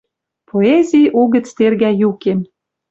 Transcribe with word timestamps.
Поэзи 0.49 1.01
угӹц 1.21 1.47
тергӓ 1.57 1.91
юкем. 2.09 2.39